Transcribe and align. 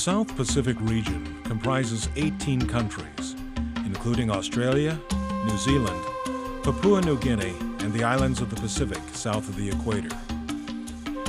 South 0.00 0.34
Pacific 0.34 0.78
region 0.80 1.42
comprises 1.44 2.08
18 2.16 2.66
countries, 2.66 3.36
including 3.84 4.30
Australia, 4.30 4.98
New 5.44 5.58
Zealand, 5.58 6.02
Papua 6.62 7.02
New 7.02 7.18
Guinea, 7.18 7.54
and 7.80 7.92
the 7.92 8.02
islands 8.02 8.40
of 8.40 8.48
the 8.48 8.56
Pacific 8.56 8.98
south 9.12 9.46
of 9.46 9.56
the 9.56 9.68
equator. 9.68 10.08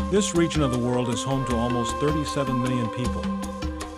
This 0.09 0.35
region 0.35 0.61
of 0.61 0.71
the 0.71 0.79
world 0.79 1.09
is 1.09 1.21
home 1.21 1.45
to 1.47 1.55
almost 1.57 1.93
37 1.97 2.63
million 2.63 2.87
people, 2.91 3.21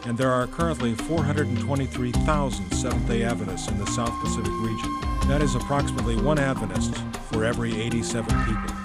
and 0.08 0.18
there 0.18 0.32
are 0.32 0.48
currently 0.48 0.96
423,000 0.96 2.72
Seventh 2.72 3.08
day 3.08 3.22
Adventists 3.22 3.68
in 3.68 3.78
the 3.78 3.86
South 3.86 4.20
Pacific 4.24 4.54
region. 4.62 4.92
That 5.28 5.44
is 5.44 5.54
approximately 5.54 6.20
one 6.20 6.40
Adventist 6.40 6.96
for 7.32 7.46
every 7.46 7.80
87 7.80 8.26
people. 8.46 8.76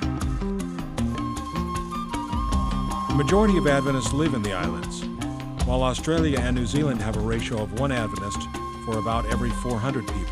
The 3.09 3.15
majority 3.17 3.57
of 3.57 3.67
Adventists 3.67 4.13
live 4.13 4.35
in 4.35 4.43
the 4.43 4.53
islands, 4.53 5.09
while 5.69 5.83
Australia 5.83 6.41
and 6.41 6.57
New 6.57 6.65
Zealand 6.65 7.03
have 7.03 7.19
a 7.19 7.21
ratio 7.21 7.63
of 7.63 7.79
one 7.79 7.93
Adventist 7.93 8.41
for 8.87 8.99
about 8.99 9.27
every 9.27 9.51
400 9.51 10.07
people. 10.07 10.25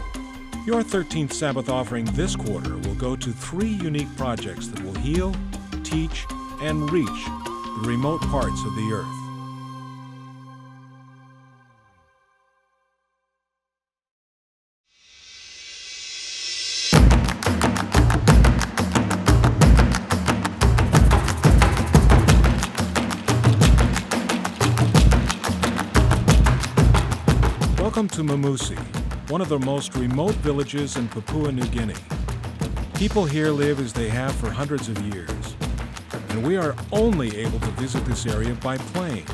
Your 0.64 0.82
13th 0.82 1.34
Sabbath 1.34 1.68
offering 1.68 2.06
this 2.06 2.34
quarter 2.34 2.78
will 2.78 2.94
go 2.94 3.14
to 3.16 3.32
three 3.32 3.68
unique 3.68 4.08
projects 4.16 4.68
that 4.68 4.82
will 4.82 4.94
heal, 4.94 5.34
teach, 5.84 6.24
and 6.62 6.90
reach 6.90 7.24
the 7.26 7.84
remote 7.84 8.22
parts 8.22 8.64
of 8.64 8.74
the 8.76 8.90
earth. 8.94 9.25
Welcome 27.96 28.26
to 28.26 28.34
Mamusi, 28.34 29.30
one 29.30 29.40
of 29.40 29.48
the 29.48 29.58
most 29.58 29.96
remote 29.96 30.34
villages 30.34 30.98
in 30.98 31.08
Papua 31.08 31.50
New 31.50 31.64
Guinea. 31.68 31.94
People 32.96 33.24
here 33.24 33.48
live 33.48 33.80
as 33.80 33.94
they 33.94 34.10
have 34.10 34.34
for 34.34 34.50
hundreds 34.50 34.90
of 34.90 35.00
years, 35.14 35.56
and 36.28 36.46
we 36.46 36.58
are 36.58 36.76
only 36.92 37.34
able 37.38 37.58
to 37.58 37.70
visit 37.80 38.04
this 38.04 38.26
area 38.26 38.52
by 38.56 38.76
plane. 38.76 39.24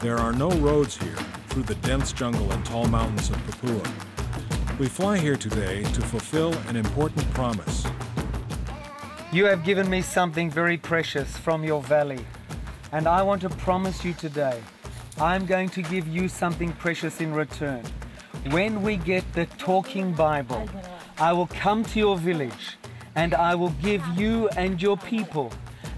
There 0.00 0.16
are 0.16 0.32
no 0.32 0.48
roads 0.48 0.96
here 0.96 1.14
through 1.48 1.64
the 1.64 1.74
dense 1.74 2.10
jungle 2.14 2.50
and 2.50 2.64
tall 2.64 2.86
mountains 2.86 3.28
of 3.28 3.36
Papua. 3.46 3.82
We 4.78 4.86
fly 4.86 5.18
here 5.18 5.36
today 5.36 5.82
to 5.82 6.00
fulfill 6.00 6.54
an 6.68 6.76
important 6.76 7.30
promise. 7.34 7.86
You 9.30 9.44
have 9.44 9.62
given 9.62 9.90
me 9.90 10.00
something 10.00 10.50
very 10.50 10.78
precious 10.78 11.36
from 11.36 11.64
your 11.64 11.82
valley, 11.82 12.24
and 12.92 13.06
I 13.06 13.22
want 13.22 13.42
to 13.42 13.50
promise 13.50 14.06
you 14.06 14.14
today 14.14 14.62
I'm 15.18 15.46
going 15.46 15.68
to 15.70 15.82
give 15.82 16.08
you 16.08 16.28
something 16.28 16.72
precious 16.72 17.20
in 17.20 17.34
return. 17.34 17.82
When 18.50 18.82
we 18.82 18.96
get 18.96 19.30
the 19.34 19.46
talking 19.46 20.12
Bible, 20.14 20.68
I 21.18 21.32
will 21.32 21.46
come 21.48 21.84
to 21.84 21.98
your 21.98 22.16
village 22.16 22.76
and 23.14 23.34
I 23.34 23.54
will 23.54 23.74
give 23.82 24.04
you 24.16 24.48
and 24.50 24.80
your 24.80 24.96
people 24.96 25.52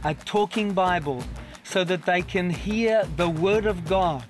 a 0.05 0.15
talking 0.15 0.73
Bible 0.73 1.23
so 1.62 1.85
that 1.85 2.05
they 2.05 2.23
can 2.23 2.51
hear 2.51 3.05
the 3.17 3.31
Word 3.31 3.67
of 3.67 3.87
God 3.87 4.25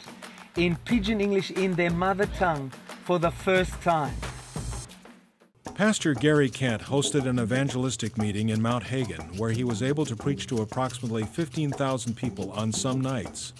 in 0.56 0.76
Pidgin 0.84 1.20
English 1.20 1.50
in 1.50 1.74
their 1.74 1.90
mother 1.90 2.26
tongue 2.26 2.70
for 3.04 3.18
the 3.18 3.30
first 3.30 3.72
time. 3.82 4.14
Pastor 5.74 6.14
Gary 6.14 6.48
Kent 6.48 6.82
hosted 6.82 7.26
an 7.26 7.40
evangelistic 7.40 8.16
meeting 8.16 8.50
in 8.50 8.62
Mount 8.62 8.84
Hagen 8.84 9.36
where 9.38 9.50
he 9.50 9.64
was 9.64 9.82
able 9.82 10.06
to 10.06 10.14
preach 10.14 10.46
to 10.46 10.62
approximately 10.62 11.24
15,000 11.24 12.14
people 12.14 12.52
on 12.52 12.70
some 12.70 13.00
nights. 13.00 13.52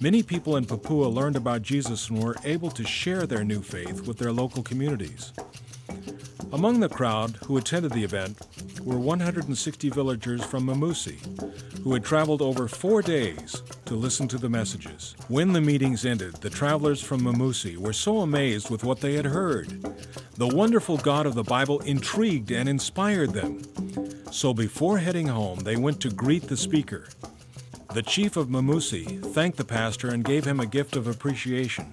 Many 0.00 0.22
people 0.22 0.56
in 0.56 0.64
Papua 0.64 1.06
learned 1.06 1.36
about 1.36 1.62
Jesus 1.62 2.08
and 2.08 2.22
were 2.22 2.36
able 2.44 2.70
to 2.70 2.84
share 2.84 3.26
their 3.26 3.44
new 3.44 3.62
faith 3.62 4.06
with 4.06 4.18
their 4.18 4.32
local 4.32 4.62
communities. 4.62 5.32
Among 6.52 6.80
the 6.80 6.88
crowd 6.88 7.38
who 7.46 7.58
attended 7.58 7.92
the 7.92 8.04
event 8.04 8.38
were 8.82 8.98
160 8.98 9.90
villagers 9.90 10.44
from 10.44 10.66
Mamusi 10.66 11.18
who 11.82 11.94
had 11.94 12.04
traveled 12.04 12.42
over 12.42 12.68
four 12.68 13.02
days 13.02 13.62
to 13.86 13.94
listen 13.94 14.28
to 14.28 14.38
the 14.38 14.48
messages. 14.48 15.14
When 15.28 15.52
the 15.52 15.60
meetings 15.60 16.04
ended, 16.04 16.34
the 16.34 16.50
travelers 16.50 17.00
from 17.00 17.22
Mamusi 17.22 17.76
were 17.76 17.92
so 17.92 18.18
amazed 18.18 18.70
with 18.70 18.84
what 18.84 19.00
they 19.00 19.14
had 19.14 19.24
heard. 19.24 19.82
The 20.34 20.48
wonderful 20.48 20.98
God 20.98 21.26
of 21.26 21.34
the 21.34 21.42
Bible 21.42 21.80
intrigued 21.80 22.50
and 22.50 22.68
inspired 22.68 23.32
them. 23.32 23.62
So 24.30 24.52
before 24.52 24.98
heading 24.98 25.28
home, 25.28 25.60
they 25.60 25.76
went 25.76 26.00
to 26.02 26.10
greet 26.10 26.44
the 26.44 26.56
speaker. 26.56 27.08
The 27.92 28.02
chief 28.02 28.36
of 28.36 28.46
Mamusi 28.46 29.20
thanked 29.34 29.58
the 29.58 29.64
pastor 29.64 30.10
and 30.10 30.24
gave 30.24 30.44
him 30.44 30.60
a 30.60 30.66
gift 30.66 30.94
of 30.94 31.08
appreciation 31.08 31.92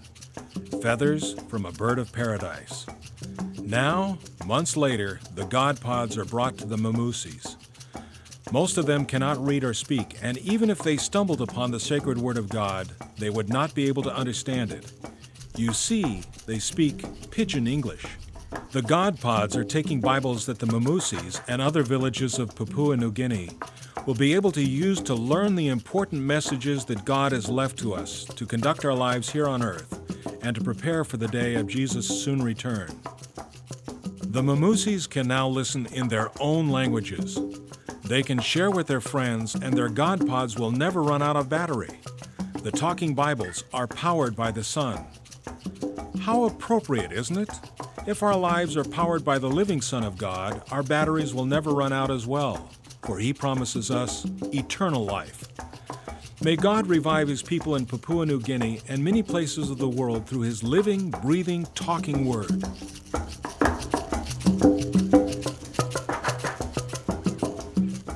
feathers 0.79 1.33
from 1.49 1.65
a 1.65 1.71
bird 1.71 1.97
of 1.97 2.13
paradise. 2.13 2.85
Now, 3.59 4.19
months 4.45 4.77
later, 4.77 5.19
the 5.33 5.45
God 5.45 5.81
pods 5.81 6.15
are 6.19 6.23
brought 6.23 6.55
to 6.59 6.67
the 6.67 6.77
Mamusis. 6.77 7.55
Most 8.51 8.77
of 8.77 8.85
them 8.85 9.05
cannot 9.05 9.43
read 9.43 9.63
or 9.63 9.73
speak, 9.73 10.17
and 10.21 10.37
even 10.37 10.69
if 10.69 10.77
they 10.79 10.97
stumbled 10.97 11.41
upon 11.41 11.71
the 11.71 11.79
sacred 11.79 12.19
word 12.19 12.37
of 12.37 12.47
God, 12.47 12.89
they 13.17 13.31
would 13.31 13.49
not 13.49 13.73
be 13.73 13.87
able 13.87 14.03
to 14.03 14.15
understand 14.15 14.71
it. 14.71 14.91
You 15.55 15.73
see, 15.73 16.21
they 16.45 16.59
speak 16.59 17.03
pidgin 17.31 17.65
English. 17.67 18.05
The 18.71 18.83
God 18.83 19.19
pods 19.19 19.57
are 19.57 19.63
taking 19.63 19.99
Bibles 19.99 20.45
that 20.45 20.59
the 20.59 20.67
Mamusis 20.67 21.41
and 21.47 21.59
other 21.59 21.81
villages 21.81 22.37
of 22.37 22.55
Papua 22.55 22.95
New 22.95 23.11
Guinea 23.11 23.49
will 24.07 24.15
be 24.15 24.33
able 24.33 24.53
to 24.53 24.63
use 24.63 25.01
to 25.01 25.13
learn 25.13 25.53
the 25.53 25.67
important 25.67 26.21
messages 26.21 26.85
that 26.85 27.03
God 27.03 27.33
has 27.33 27.49
left 27.49 27.77
to 27.79 27.93
us 27.93 28.23
to 28.23 28.45
conduct 28.45 28.85
our 28.85 28.93
lives 28.93 29.29
here 29.29 29.45
on 29.45 29.61
earth 29.61 29.99
and 30.41 30.55
to 30.55 30.63
prepare 30.63 31.03
for 31.03 31.17
the 31.17 31.27
day 31.27 31.55
of 31.55 31.67
Jesus' 31.67 32.07
soon 32.07 32.41
return. 32.41 32.87
The 34.21 34.41
Mamusis 34.41 35.09
can 35.09 35.27
now 35.27 35.49
listen 35.49 35.87
in 35.87 36.07
their 36.07 36.31
own 36.39 36.69
languages. 36.69 37.37
They 38.05 38.23
can 38.23 38.39
share 38.39 38.71
with 38.71 38.87
their 38.87 39.01
friends, 39.01 39.55
and 39.55 39.73
their 39.73 39.89
God 39.89 40.25
pods 40.25 40.57
will 40.57 40.71
never 40.71 41.03
run 41.03 41.21
out 41.21 41.35
of 41.35 41.49
battery. 41.49 41.99
The 42.63 42.71
Talking 42.71 43.13
Bibles 43.13 43.65
are 43.73 43.87
powered 43.87 44.37
by 44.37 44.51
the 44.51 44.63
sun. 44.63 45.05
How 46.21 46.45
appropriate, 46.45 47.11
isn't 47.11 47.37
it? 47.37 47.59
If 48.05 48.23
our 48.23 48.37
lives 48.37 48.77
are 48.77 48.85
powered 48.85 49.25
by 49.25 49.37
the 49.37 49.49
living 49.49 49.81
Son 49.81 50.05
of 50.05 50.17
God, 50.17 50.61
our 50.71 50.81
batteries 50.81 51.33
will 51.33 51.45
never 51.45 51.71
run 51.71 51.91
out 51.91 52.09
as 52.09 52.25
well 52.25 52.69
for 53.03 53.19
he 53.19 53.33
promises 53.33 53.91
us 53.91 54.25
eternal 54.53 55.05
life. 55.05 55.47
May 56.43 56.55
God 56.55 56.85
revive 56.85 57.27
his 57.27 57.41
people 57.41 57.75
in 57.75 57.87
Papua 57.87 58.25
New 58.25 58.39
Guinea 58.39 58.79
and 58.87 59.03
many 59.03 59.23
places 59.23 59.71
of 59.71 59.79
the 59.79 59.89
world 59.89 60.27
through 60.27 60.41
his 60.41 60.63
living, 60.63 61.09
breathing, 61.09 61.65
talking 61.73 62.25
word. 62.25 62.63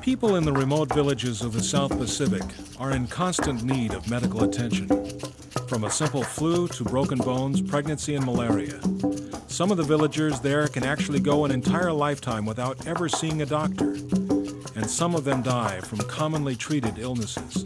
People 0.01 0.35
in 0.35 0.43
the 0.43 0.53
remote 0.53 0.93
villages 0.93 1.41
of 1.41 1.53
the 1.53 1.63
South 1.63 1.97
Pacific 1.97 2.43
are 2.77 2.91
in 2.91 3.07
constant 3.07 3.63
need 3.63 3.93
of 3.93 4.07
medical 4.07 4.43
attention. 4.43 4.87
From 5.67 5.85
a 5.85 5.89
simple 5.89 6.23
flu 6.23 6.67
to 6.67 6.83
broken 6.83 7.17
bones, 7.17 7.59
pregnancy, 7.59 8.13
and 8.13 8.25
malaria. 8.25 8.79
Some 9.47 9.71
of 9.71 9.77
the 9.77 9.83
villagers 9.83 10.39
there 10.41 10.67
can 10.67 10.83
actually 10.83 11.21
go 11.21 11.45
an 11.45 11.51
entire 11.51 11.91
lifetime 11.91 12.45
without 12.45 12.85
ever 12.85 13.09
seeing 13.09 13.41
a 13.41 13.45
doctor 13.45 13.95
and 14.81 14.89
some 14.89 15.13
of 15.13 15.23
them 15.23 15.43
die 15.43 15.79
from 15.81 15.99
commonly 15.99 16.55
treated 16.55 16.97
illnesses. 16.97 17.63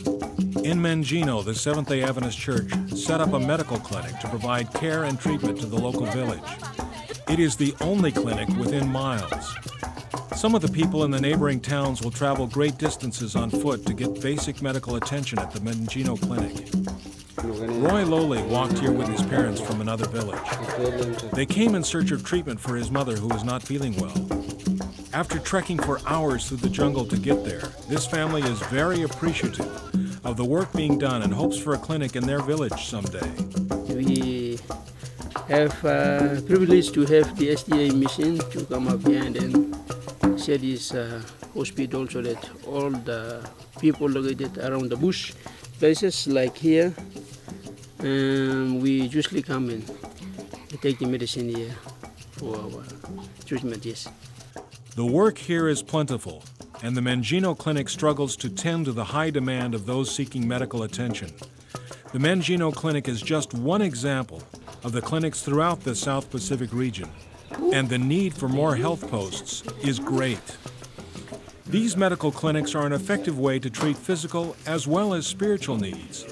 In 0.66 0.82
Mangino, 0.82 1.44
the 1.46 1.56
Seventh 1.56 1.88
day 1.88 2.04
Adventist 2.04 2.38
Church 2.38 2.70
set 2.90 3.22
up 3.22 3.32
a 3.32 3.40
medical 3.40 3.78
clinic 3.78 4.20
to 4.20 4.28
provide 4.28 4.74
care 4.74 5.06
and 5.06 5.18
treatment 5.18 5.58
to 5.62 5.66
the 5.66 5.78
local 5.78 6.06
village. 6.08 6.44
It 7.30 7.40
is 7.40 7.56
the 7.56 7.74
only 7.80 8.12
clinic 8.12 8.50
within 8.58 8.90
miles. 8.90 9.56
Some 10.36 10.54
of 10.54 10.62
the 10.62 10.68
people 10.68 11.06
in 11.06 11.12
the 11.12 11.20
neighboring 11.20 11.62
towns 11.62 12.02
will 12.02 12.12
travel 12.12 12.46
great 12.46 12.78
distances 12.78 13.38
on 13.38 13.50
foot 13.50 13.86
to 13.86 13.94
get 13.94 14.22
basic 14.22 14.62
medical 14.62 14.98
attention 14.98 15.40
at 15.40 15.52
the 15.52 15.60
Mangino 15.62 16.20
Clinic. 16.22 16.70
Roy 17.42 18.04
Lowley 18.04 18.44
walked 18.44 18.78
here 18.80 18.92
with 18.92 19.08
his 19.08 19.22
parents 19.24 19.62
from 19.62 19.80
another 19.80 20.06
village. 20.08 21.32
They 21.32 21.46
came 21.46 21.74
in 21.74 21.84
search 21.86 22.12
of 22.12 22.26
treatment 22.26 22.60
for 22.60 22.76
his 22.76 22.92
mother 22.92 23.16
who 23.16 23.30
was 23.30 23.46
not 23.46 23.64
feeling 23.64 23.96
well. 23.96 24.14
After 25.14 25.40
trekking 25.40 25.80
for 25.80 26.02
hours 26.06 26.50
through 26.50 26.58
the 26.58 26.70
jungle 26.70 27.06
to 27.06 27.18
get 27.18 27.46
there, 27.46 27.72
this 27.88 28.06
family 28.06 28.42
is 28.42 28.60
very 28.64 29.04
appreciative 29.04 29.72
of 30.26 30.36
the 30.36 30.46
work 30.46 30.72
being 30.74 31.00
done 31.00 31.22
and 31.22 31.34
hopes 31.34 31.58
for 31.58 31.76
a 31.76 31.78
clinic 31.78 32.18
in 32.18 32.28
their 32.28 32.42
village 32.42 32.86
someday. 32.86 33.32
We 33.88 34.60
have 35.48 35.86
uh, 35.86 36.42
privilege 36.42 36.92
to 36.92 37.02
have 37.06 37.38
the 37.38 37.50
SDA 37.50 37.96
mission 37.96 38.38
to 38.50 38.66
come 38.66 38.90
up 38.90 39.02
here 39.08 39.24
and 39.24 39.36
then 39.36 39.75
set 40.46 40.62
this 40.62 40.94
uh, 40.94 41.20
hospital 41.56 42.08
so 42.08 42.22
that 42.22 42.38
all 42.68 42.92
the 42.92 43.44
people 43.80 44.08
located 44.08 44.56
around 44.60 44.90
the 44.90 44.96
bush 44.96 45.34
places 45.80 46.28
like 46.28 46.56
here, 46.56 46.94
um, 48.02 48.80
we 48.80 49.02
usually 49.02 49.42
come 49.42 49.70
and 49.70 49.84
take 50.84 51.00
the 51.00 51.08
medicine 51.08 51.50
here 51.50 51.74
for 52.34 52.56
our 52.58 52.84
treatment, 53.48 53.84
yes. 53.84 54.08
The 54.96 55.06
work 55.06 55.40
here 55.40 55.68
is 55.68 55.82
plentiful, 55.82 56.44
and 56.84 56.96
the 56.96 57.02
Mangino 57.02 57.58
Clinic 57.58 57.90
struggles 57.90 58.36
to 58.38 58.48
tend 58.48 58.86
to 58.86 58.92
the 58.92 59.04
high 59.04 59.32
demand 59.32 59.74
of 59.74 59.88
those 59.88 60.14
seeking 60.14 60.48
medical 60.48 60.84
attention. 60.84 61.32
The 62.14 62.20
Mangino 62.20 62.72
Clinic 62.72 63.08
is 63.08 63.20
just 63.20 63.56
one 63.56 63.82
example 63.82 64.44
of 64.84 64.92
the 64.92 65.02
clinics 65.02 65.42
throughout 65.42 65.82
the 65.82 65.96
South 65.96 66.30
Pacific 66.30 66.72
region, 66.72 67.10
and 67.74 67.90
the 67.90 67.98
need 67.98 68.34
for 68.34 68.48
more 68.48 68.76
health 68.76 69.10
posts 69.10 69.64
is 69.84 70.00
great. 70.00 70.58
These 71.68 71.98
medical 71.98 72.32
clinics 72.32 72.76
are 72.76 72.86
an 72.86 72.94
effective 72.94 73.40
way 73.40 73.60
to 73.60 73.70
treat 73.70 73.98
physical 73.98 74.56
as 74.66 74.88
well 74.88 75.14
as 75.14 75.26
spiritual 75.26 75.78
needs. 75.78 76.26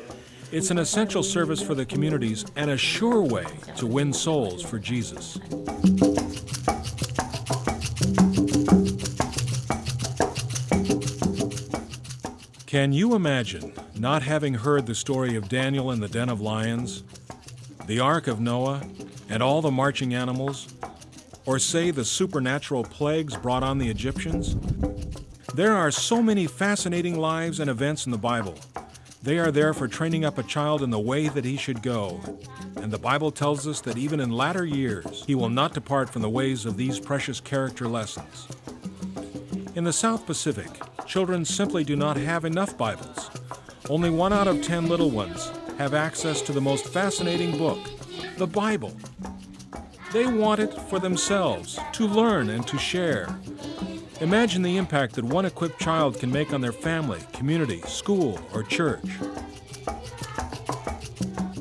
It's 0.52 0.70
an 0.70 0.78
essential 0.78 1.24
service 1.24 1.62
for 1.62 1.74
the 1.74 1.86
communities 1.86 2.46
and 2.56 2.70
a 2.70 2.78
sure 2.78 3.22
way 3.22 3.48
to 3.78 3.88
win 3.88 4.14
souls 4.14 4.62
for 4.62 4.78
Jesus. 4.78 5.40
Can 12.68 12.92
you 12.94 13.16
imagine 13.16 13.74
not 13.96 14.24
having 14.24 14.56
heard 14.56 14.86
the 14.86 14.96
story 14.96 15.36
of 15.36 15.50
Daniel 15.50 15.92
in 15.92 16.00
the 16.00 16.08
den 16.08 16.30
of 16.30 16.42
lions, 16.42 17.04
the 17.88 18.00
Ark 18.00 18.28
of 18.28 18.40
Noah, 18.40 18.84
and 19.30 19.42
all 19.44 19.62
the 19.62 19.72
marching 19.72 20.14
animals, 20.14 20.68
or 21.46 21.60
say 21.60 21.92
the 21.92 22.06
supernatural 22.06 22.84
plagues 22.84 23.36
brought 23.36 23.64
on 23.64 23.78
the 23.78 23.90
Egyptians? 23.90 24.56
There 25.54 25.74
are 25.74 25.92
so 25.92 26.22
many 26.22 26.48
fascinating 26.48 27.18
lives 27.18 27.60
and 27.60 27.70
events 27.70 28.06
in 28.06 28.12
the 28.12 28.18
Bible. 28.18 28.56
They 29.22 29.38
are 29.38 29.52
there 29.52 29.74
for 29.74 29.88
training 29.88 30.26
up 30.26 30.38
a 30.38 30.44
child 30.44 30.82
in 30.82 30.90
the 30.90 31.00
way 31.00 31.30
that 31.30 31.46
he 31.46 31.56
should 31.56 31.82
go. 31.82 32.20
And 32.76 32.92
the 32.92 32.98
Bible 32.98 33.32
tells 33.32 33.68
us 33.68 33.80
that 33.82 33.98
even 33.98 34.20
in 34.20 34.32
latter 34.32 34.66
years, 34.66 35.24
he 35.26 35.36
will 35.36 35.50
not 35.50 35.74
depart 35.74 36.10
from 36.10 36.22
the 36.22 36.30
ways 36.30 36.66
of 36.66 36.76
these 36.76 37.00
precious 37.00 37.40
character 37.40 37.88
lessons. 37.88 38.48
In 39.76 39.84
the 39.86 39.94
South 39.94 40.26
Pacific, 40.26 40.70
children 41.06 41.46
simply 41.46 41.84
do 41.84 41.96
not 41.96 42.18
have 42.18 42.46
enough 42.46 42.78
Bibles. 42.78 43.30
Only 43.90 44.10
one 44.10 44.34
out 44.34 44.48
of 44.48 44.62
ten 44.62 44.88
little 44.88 45.10
ones 45.10 45.52
have 45.78 45.94
access 45.94 46.42
to 46.42 46.52
the 46.52 46.62
most 46.62 46.88
fascinating 46.88 47.58
book, 47.58 47.80
the 48.38 48.48
Bible. 48.48 48.96
They 50.14 50.28
want 50.28 50.60
it 50.60 50.72
for 50.72 51.00
themselves, 51.00 51.80
to 51.94 52.08
learn 52.08 52.52
and 52.52 52.68
to 52.68 52.78
share. 52.78 53.36
Imagine 54.22 54.62
the 54.62 54.78
impact 54.78 55.16
that 55.16 55.26
one 55.26 55.44
equipped 55.44 55.80
child 55.80 56.20
can 56.20 56.32
make 56.32 56.54
on 56.54 56.62
their 56.62 56.72
family, 56.72 57.20
community, 57.34 57.82
school, 57.88 58.40
or 58.54 58.62
church. 58.62 59.10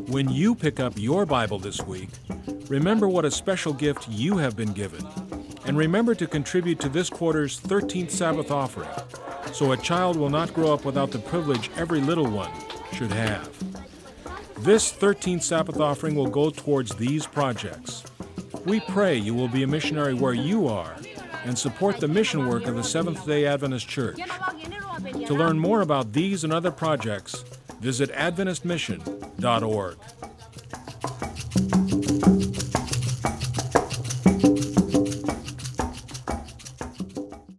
When 0.07 0.29
you 0.29 0.55
pick 0.55 0.81
up 0.81 0.93
your 0.99 1.25
Bible 1.25 1.59
this 1.59 1.81
week, 1.81 2.11
remember 2.69 3.09
what 3.09 3.25
a 3.25 3.31
special 3.31 3.73
gift 3.73 4.07
you 4.11 4.37
have 4.37 4.55
been 4.55 4.75
given. 4.75 5.07
And 5.65 5.79
remember 5.79 6.15
to 6.15 6.27
contribute 6.27 6.79
to 6.81 6.91
this 6.91 7.09
quarter's 7.09 7.59
13th 7.59 8.11
Sabbath 8.11 8.51
offering, 8.51 8.91
so 9.55 9.73
a 9.73 9.79
child 9.79 10.19
will 10.19 10.29
not 10.29 10.53
grow 10.53 10.75
up 10.75 10.85
without 10.85 11.11
the 11.11 11.21
privilege 11.21 11.71
every 11.79 12.03
little 12.03 12.29
one 12.29 12.53
should 12.93 13.13
have. 13.13 13.49
This 14.63 14.93
13th 14.93 15.43
Sabbath 15.43 15.81
offering 15.81 16.15
will 16.15 16.29
go 16.29 16.51
towards 16.51 16.95
these 16.97 17.27
projects. 17.27 18.05
We 18.65 18.81
pray 18.81 19.17
you 19.17 19.35
will 19.35 19.49
be 19.49 19.63
a 19.63 19.67
missionary 19.67 20.15
where 20.15 20.33
you 20.33 20.69
are 20.69 20.97
and 21.45 21.59
support 21.59 21.99
the 21.99 22.09
mission 22.09 22.49
work 22.49 22.67
of 22.67 22.77
the 22.77 22.85
Seventh 22.85 23.27
day 23.27 23.47
Adventist 23.47 23.89
Church. 23.89 24.19
To 25.27 25.35
learn 25.35 25.59
more 25.59 25.81
about 25.81 26.13
these 26.13 26.45
and 26.45 26.53
other 26.53 26.71
projects, 26.71 27.45
visit 27.81 28.11
AdventistMission.org. 28.13 29.97